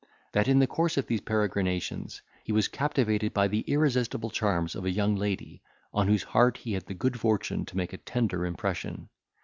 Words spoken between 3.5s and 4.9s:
irresistible charms of a